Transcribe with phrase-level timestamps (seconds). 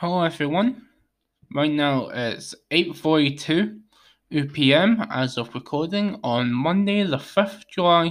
[0.00, 0.88] Hello everyone.
[1.54, 3.80] Right now it's 8:42
[4.52, 5.06] p.m.
[5.10, 8.10] as of recording on Monday, the 5th July,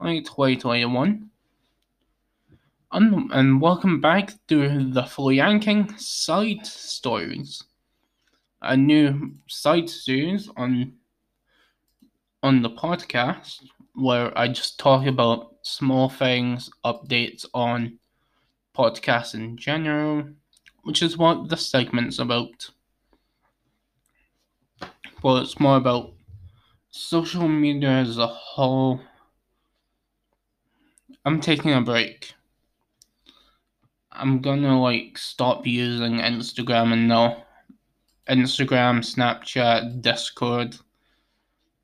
[0.00, 1.28] 2021.
[2.92, 7.64] And, and welcome back to the Flooyankian Side Stories,
[8.62, 10.94] a new side series on
[12.42, 13.62] on the podcast
[13.94, 17.98] where I just talk about small things, updates on
[18.74, 20.24] podcasts in general,
[20.82, 22.70] which is what this segment's about.
[25.22, 26.12] Well, it's more about
[26.90, 29.00] social media as a whole.
[31.24, 32.32] I'm taking a break.
[34.12, 37.42] I'm gonna like stop using Instagram and no
[38.28, 40.76] Instagram, Snapchat, Discord.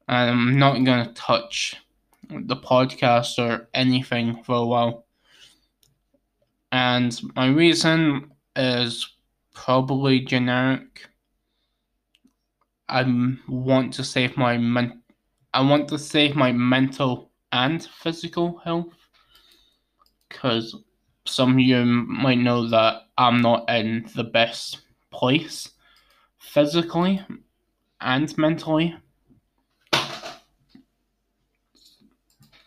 [0.09, 1.77] And I'm not gonna touch
[2.31, 5.07] the podcast or anything for a while.
[6.73, 9.09] And my reason is
[9.55, 11.09] probably generic.
[12.89, 13.05] I
[13.49, 15.03] want to save my men-
[15.53, 18.95] I want to save my mental and physical health
[20.29, 20.77] because
[21.27, 24.81] some of you might know that I'm not in the best
[25.11, 25.71] place
[26.39, 27.25] physically
[28.01, 28.95] and mentally.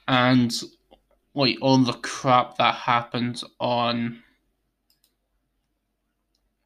[0.08, 0.52] And
[1.36, 4.24] like all the crap that happens on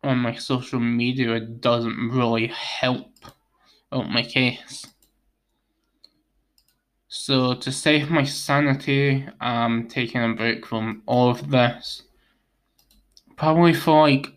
[0.03, 3.11] on my social media doesn't really help
[3.91, 4.85] out my case.
[7.07, 12.01] So to save my sanity, I'm taking a break from all of this.
[13.35, 14.27] Probably for like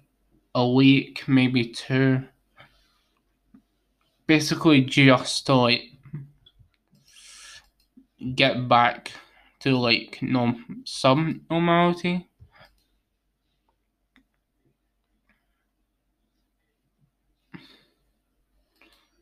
[0.55, 2.23] a week, maybe two.
[4.27, 5.85] Basically just to like
[8.35, 9.13] get back
[9.61, 12.29] to like norm some normality.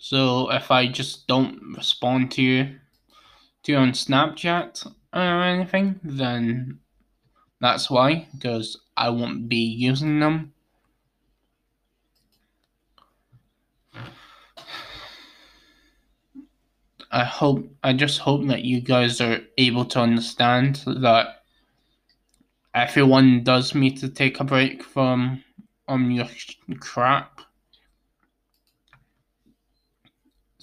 [0.06, 2.78] So if I just don't respond to you
[3.62, 6.80] to you on Snapchat or anything, then
[7.58, 10.52] that's why, because I won't be using them.
[17.10, 21.44] I hope I just hope that you guys are able to understand that
[22.74, 25.42] everyone does need to take a break from
[25.88, 26.28] um your
[26.78, 27.40] crap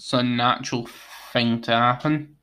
[0.01, 0.87] it's a natural
[1.31, 2.35] thing to happen.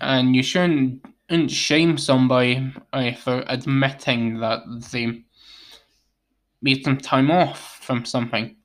[0.00, 5.22] And you shouldn't, shouldn't shame somebody uh, for admitting that they
[6.62, 8.56] need some time off from something.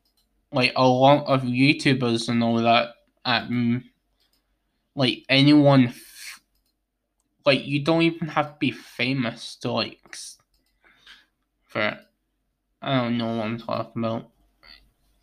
[0.51, 2.95] Like a lot of YouTubers and all that,
[3.25, 3.83] um,
[4.95, 6.41] like anyone, f-
[7.45, 10.17] like you don't even have to be famous to like,
[11.67, 11.99] for,
[12.81, 14.31] I don't know what I'm talking about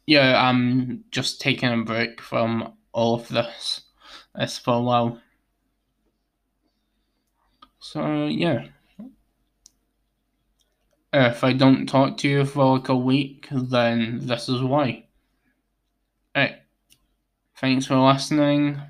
[0.07, 3.83] yeah, I'm just taking a break from all of this.
[4.35, 5.21] This for a while.
[7.81, 8.67] So yeah.
[11.13, 15.07] If I don't talk to you for like a week, then this is why.
[16.37, 16.57] Alright.
[17.57, 18.81] Thanks for listening.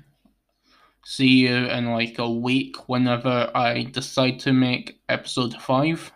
[1.05, 6.11] See you in like a week whenever I decide to make episode 5.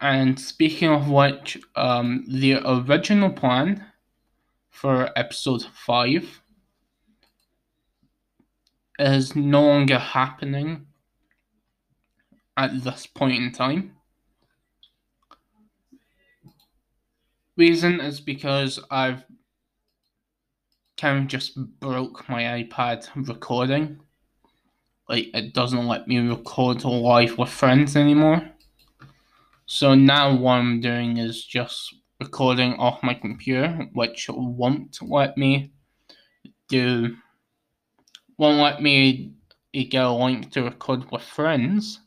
[0.00, 3.84] And speaking of which, um, the original plan
[4.70, 6.42] for episode 5
[9.00, 10.86] is no longer happening
[12.56, 13.96] at this point in time.
[17.56, 19.24] Reason is because I've
[20.96, 24.00] kind of just broke my iPad recording.
[25.08, 28.48] Like, it doesn't let me record live with friends anymore.
[29.70, 35.72] So now what I'm doing is just recording off my computer, which won't let me
[36.70, 37.14] do,
[38.38, 39.34] won't let me
[39.74, 42.00] get a link to record with friends.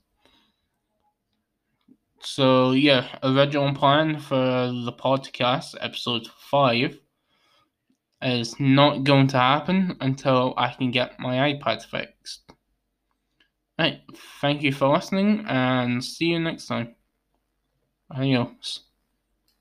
[2.22, 6.98] So yeah, original plan for the podcast, episode 5,
[8.24, 12.42] is not going to happen until I can get my iPad fixed.
[13.78, 14.02] Right,
[14.42, 16.96] thank you for listening and see you next time.
[18.12, 18.91] Arranhamos.